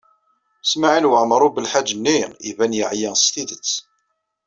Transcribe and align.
Smawil 0.71 1.05
Waɛmaṛ 1.11 1.41
U 1.47 1.49
Belḥaǧ-nni 1.55 2.19
iban 2.49 2.71
yeɛya 2.79 3.11
s 3.23 3.25
tidet. 3.33 3.71